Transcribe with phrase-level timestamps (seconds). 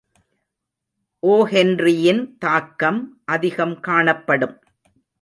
[1.23, 3.21] ஒஹென்றியின் தாக்கம்
[3.25, 4.61] அதிகம் காணப்படும்.